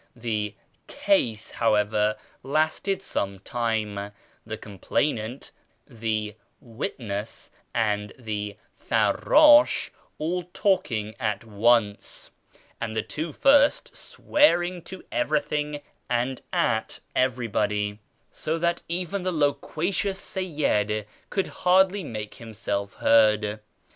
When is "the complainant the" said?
4.43-6.33